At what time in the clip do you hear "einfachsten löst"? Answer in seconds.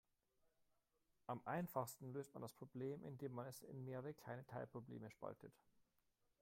1.45-2.33